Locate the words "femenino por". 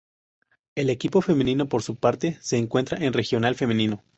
1.21-1.83